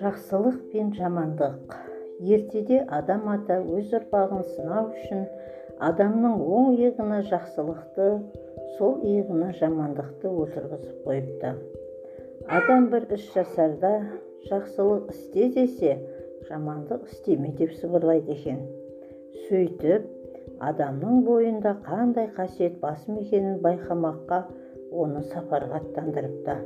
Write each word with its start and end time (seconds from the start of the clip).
жақсылық 0.00 0.56
пен 0.72 0.90
жамандық. 0.96 1.76
Ертеде 2.20 2.80
адам 2.88 3.28
ата 3.28 3.60
өз 3.62 3.94
ұрпағын 3.94 4.42
сынау 4.56 4.88
үшін 4.90 5.22
адамның 5.78 6.42
оң 6.56 6.74
иығына 6.80 7.20
жақсылықты 7.30 8.08
сол 8.78 8.98
иығына 9.06 9.52
жамандықты 9.60 10.28
отырғызып 10.28 11.06
қойыпты. 11.06 11.54
Адам 12.48 12.90
бір 12.90 13.06
іс 13.14 13.30
жасарда 13.36 13.94
жақсылық 14.50 15.14
істе 15.14 15.48
десе 15.54 15.98
жамандық 16.50 17.06
істеме 17.06 17.54
деп 17.58 17.72
сыбырлайды 17.78 18.32
екен. 18.32 18.66
Сөйтіп 19.46 20.23
адамның 20.70 21.24
бойында 21.26 21.76
қандай 21.88 22.30
қасиет 22.38 22.78
басым 22.80 23.18
екенін 23.24 23.60
байқамаққа 23.66 24.44
оны 24.92 25.24
сапарға 25.32 25.82
аттандырыпты 25.82 26.56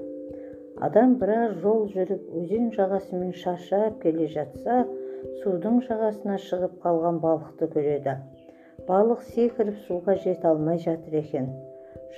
адам 0.86 1.14
біраз 1.18 1.56
жол 1.62 1.86
жүріп 1.92 2.34
өзен 2.40 2.68
жағасымен 2.74 3.32
шаршап 3.42 3.96
келе 4.02 4.28
жатса 4.34 4.84
судың 5.42 5.80
жағасына 5.88 6.36
шығып 6.44 6.76
қалған 6.84 7.18
балықты 7.24 7.66
көреді. 7.72 8.14
Балық 8.86 9.24
секіріп 9.32 9.80
суға 9.88 10.14
жете 10.22 10.48
алмай 10.48 10.78
жатыр 10.84 11.18
екен. 11.18 11.48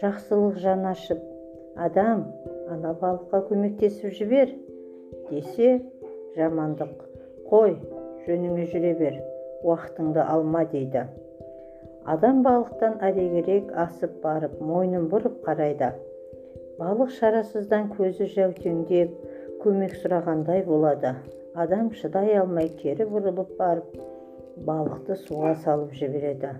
Жақсылық 0.02 0.58
жан 0.60 0.84
ашып 0.90 1.22
адам 1.76 2.26
ана 2.68 2.92
балыққа 3.00 3.42
көмектесіп 3.48 4.12
жібер 4.18 4.52
десе 5.30 5.78
жамандық 6.36 6.92
қой 7.48 7.78
жөніңе 8.26 8.68
жүре 8.74 8.92
бер 9.00 9.18
уақытыңды 9.64 10.20
алма 10.20 10.66
дейді. 10.68 11.06
Адам 12.10 12.40
балықтан 12.42 12.96
әрегірек 13.06 13.68
асып 13.78 14.16
барып 14.24 14.56
мойнын 14.66 15.04
бұрып 15.12 15.36
қарайды. 15.44 15.90
Балық 16.80 17.12
шарасыздан 17.18 17.90
көзі 17.94 18.26
жәутеңдеп 18.34 19.12
көмек 19.62 19.94
сұрағандай 20.02 20.64
болады. 20.66 21.12
Адам 21.54 21.92
шыдай 22.00 22.34
алмай 22.40 22.70
кері 22.80 23.06
бұрылып 23.12 23.52
барып 23.58 23.94
балықты 24.66 25.18
суға 25.26 25.54
салып 25.62 25.94
жібереді. 26.00 26.50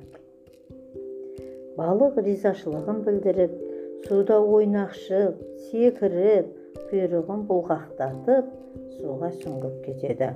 Балық 1.81 2.23
ризашылығын 2.29 3.03
білдіріп 3.09 3.59
суда 4.07 4.39
ойнақшып 4.39 5.43
секіріп 5.71 6.55
құйрығын 6.93 7.45
бұлғақтатып 7.51 8.55
суға 9.01 9.35
сүңгіп 9.43 9.83
кетеді. 9.89 10.33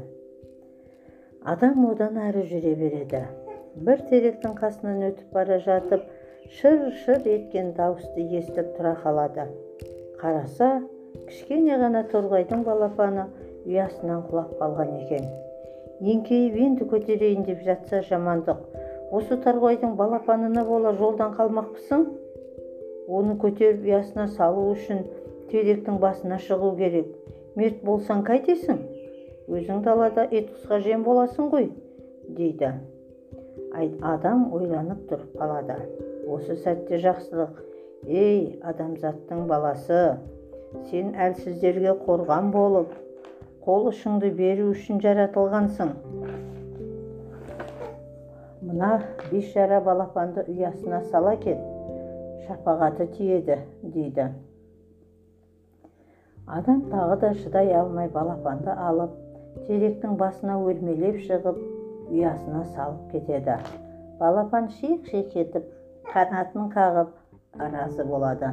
Адам 1.45 1.87
одан 1.93 2.19
әрі 2.31 2.47
жүре 2.51 2.75
береді. 2.81 3.27
Бір 3.77 4.03
теректің 4.11 4.55
қасынан 4.59 5.03
өтіп 5.11 5.33
бара 5.35 5.59
жатып 5.63 6.05
шыр 6.59 6.93
шыр 7.05 7.25
еткен 7.27 7.73
дауысты 7.75 8.23
естіп 8.39 8.77
тұра 8.77 8.95
қалады. 9.03 9.49
Қараса 10.21 10.85
кішкене 11.27 11.79
ғана 11.81 12.05
торғайдың 12.13 12.63
балапаны 12.67 13.27
ұясынан 13.67 14.23
құлап 14.29 14.55
қалған 14.61 14.95
екен. 15.01 15.27
Еңкейіп 16.05 16.57
енді 16.67 16.89
көтерейін 16.91 17.45
деп 17.49 17.63
жатса 17.67 18.03
жамандық. 18.07 18.63
Осы 19.15 19.39
торғайдың 19.43 19.99
балапанына 19.99 20.65
бола 20.69 20.95
жолдан 20.99 21.35
қалмақпысың? 21.35 22.07
Оны 23.09 23.37
көтеріп 23.43 23.85
ұясына 23.85 24.29
салу 24.39 24.71
үшін 24.73 25.05
теректің 25.51 26.01
басына 26.03 26.39
шығу 26.39 26.75
керек. 26.79 27.13
Мерт 27.57 27.83
болсаң 27.87 28.25
қайтесің. 28.27 28.81
Өзің 29.49 29.85
далада 29.85 30.25
ит 30.31 30.51
құсқа 30.55 30.81
жем 30.83 31.05
боласың 31.07 31.51
ғой 31.53 31.71
дейді. 32.29 32.73
Адам 34.03 34.49
ойланып 34.55 35.07
тұрып 35.11 35.39
қалады. 35.39 35.77
Осы 36.31 36.57
сәтте 36.63 37.01
жақсылық. 37.03 37.59
Ей 38.05 38.61
адамзаттың 38.63 39.47
баласы 39.49 40.01
сен 40.91 41.15
әлсіздерге 41.15 41.95
қорған 42.05 42.51
болып 42.53 42.93
қол 43.65 43.89
ұшыңды 43.91 44.31
беру 44.37 44.71
үшін 44.73 45.01
жаратылғансың. 45.05 45.93
Мына 48.65 48.91
бейшара 49.31 49.81
балапанды 49.85 50.45
ұясына 50.51 51.01
сала 51.11 51.37
кет 51.41 51.61
шапағаты 52.47 53.07
тиеді 53.17 53.61
дейді. 53.83 54.29
Адам 56.47 56.83
тағы 56.91 57.21
да 57.21 57.33
шыдай 57.39 57.73
алмай 57.73 58.11
балапанды 58.13 58.75
алып 58.75 59.15
теректің 59.69 60.19
басына 60.21 60.59
өрмелеп 60.61 61.23
шығып 61.25 61.61
ұясына 62.11 62.65
салып 62.77 63.11
кетеді 63.13 63.57
балапан 64.21 64.71
шиқ 64.79 65.11
етіп 65.17 65.65
қанатын 66.13 66.71
қағып 66.75 67.11
разы 67.75 68.05
болады 68.11 68.53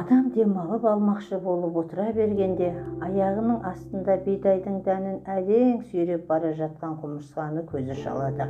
адам 0.00 0.30
демалып 0.34 0.84
алмақшы 0.90 1.38
болып 1.44 1.76
отыра 1.82 2.08
бергенде 2.16 2.72
аяғының 3.06 3.62
астында 3.70 4.16
бидайдың 4.24 4.80
дәнін 4.88 5.20
әрең 5.34 5.78
сүйреп 5.90 6.26
бара 6.32 6.50
жатқан 6.58 6.98
құмырсқаны 7.04 7.62
көзі 7.70 7.96
шалады 8.02 8.48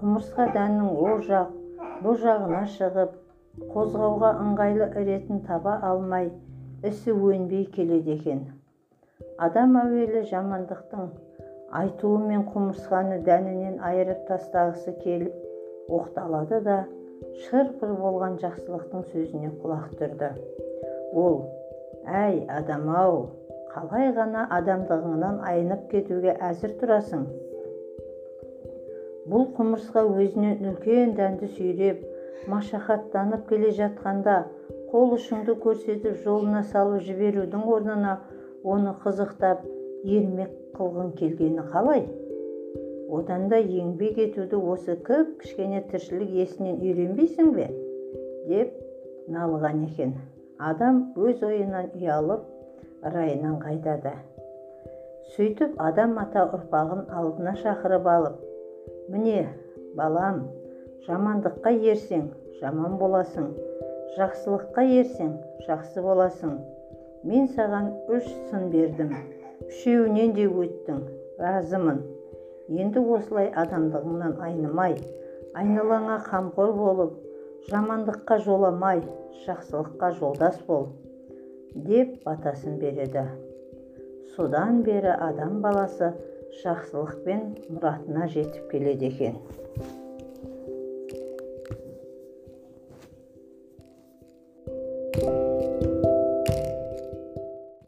құмырсқа 0.00 0.48
дәннің 0.56 0.88
ол 1.04 1.22
жақ 1.28 1.52
бұл 2.06 2.18
жағына 2.24 2.64
шығып 2.78 3.14
қозғауға 3.76 4.32
ыңғайлы 4.42 4.90
іретін 5.02 5.44
таба 5.46 5.76
алмай 5.90 6.32
ісі 6.90 7.14
өнбей 7.14 7.68
келеді 7.76 8.16
екен 8.18 8.42
адам 9.46 9.78
әуелі 9.84 10.24
жамандықтың 10.32 11.06
айтуымен 11.80 12.44
құмырсқаны 12.52 13.18
дәнінен 13.26 13.80
айырып 13.88 14.20
тастағысы 14.28 14.94
келіп 15.00 15.90
оқталады 15.98 16.60
да 16.66 16.76
шыр-пыр 17.44 17.94
болған 17.98 18.38
жақсылықтың 18.42 19.02
сөзіне 19.10 19.50
құлақ 19.62 19.96
түрді. 19.98 20.30
Ол 21.24 21.40
әй 22.06 22.44
адам-ау 22.58 23.18
қалай 23.74 24.12
ғана 24.14 24.46
адамдығыңнан 24.58 25.40
айнып 25.50 25.88
кетуге 25.90 26.36
әзір 26.50 26.76
тұрасың? 26.82 27.26
Бұл 29.30 29.48
құмырсқа 29.58 30.04
өзінен 30.14 30.66
үлкен 30.70 31.14
дәнді 31.18 31.50
сүйреп 31.56 32.02
машақаттанып 32.54 33.48
келе 33.48 33.72
жатқанда 33.78 34.42
қол 34.92 35.16
ұшыңды 35.16 35.56
көрсетіп 35.64 36.20
жолына 36.26 36.62
салып 36.70 37.02
жіберудің 37.08 37.64
орнына 37.76 38.18
оны 38.62 38.92
қызықтап 39.02 39.64
ермек 40.04 40.52
қылғың 40.76 41.14
келгені 41.20 41.64
қалай? 41.72 42.04
Одан 43.14 43.48
да 43.52 43.60
еңбек 43.62 44.18
етуді 44.26 44.58
осы 44.74 44.96
кіп 45.06 45.34
кішкене 45.42 45.82
тіршілік 45.90 46.30
иесінен 46.34 46.80
үйренбейсің 46.82 47.52
бе? 47.56 47.68
деп 48.48 48.72
налыған 49.32 49.84
екен. 49.88 50.14
Адам 50.58 51.00
өз 51.16 51.42
ойынан 51.44 51.90
ұялып 51.96 52.44
райынан 53.14 53.58
қайтады. 53.62 54.12
Сөйтіп 55.34 55.78
адам 55.80 56.18
ата 56.20 56.44
ұрпағын 56.56 57.06
алдына 57.20 57.54
шақырып 57.62 58.08
алып 58.14 58.42
міне 59.12 59.46
балам 59.98 60.42
жамандыққа 61.06 61.72
ерсең 61.92 62.28
жаман 62.60 62.98
боласың 63.00 63.48
жақсылыққа 64.18 64.84
ерсең 65.00 65.32
жақсы 65.68 66.04
боласың. 66.04 66.58
Мен 67.24 67.48
саған 67.56 67.90
үш 68.12 68.28
сын 68.50 68.68
бердім. 68.72 69.14
Үшеуінен 69.68 70.34
де 70.36 70.46
өттің 70.48 71.00
разымын. 71.40 72.00
Енді 72.72 73.02
осылай 73.16 73.50
адамдығыңнан 73.62 74.38
айнымай 74.46 74.96
айналаңа 75.60 76.18
қамқор 76.28 76.72
болып 76.78 77.16
жамандыққа 77.70 78.38
жоламай 78.46 79.02
жақсылыққа 79.46 80.10
жолдас 80.20 80.60
бол 80.68 80.88
деп 81.74 82.16
батасын 82.24 82.78
береді. 82.80 83.26
Содан 84.36 84.82
бері 84.86 85.12
адам 85.28 85.60
баласы 85.62 86.12
жақсылықпен 86.62 87.44
мұратына 87.74 88.28
жетіп 88.32 88.70
келеді 88.70 89.10
екен. 89.12 89.38